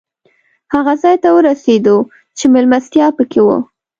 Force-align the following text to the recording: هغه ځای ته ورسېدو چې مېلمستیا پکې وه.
هغه 0.73 0.93
ځای 1.03 1.15
ته 1.23 1.29
ورسېدو 1.35 1.97
چې 2.37 2.45
مېلمستیا 2.53 3.07
پکې 3.17 3.41
وه. 3.45 3.57